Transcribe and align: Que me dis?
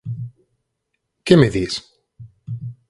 Que 1.27 1.37
me 1.41 1.51
dis? 1.59 1.79